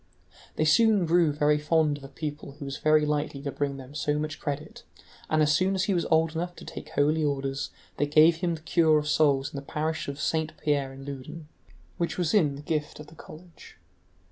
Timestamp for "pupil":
2.07-2.53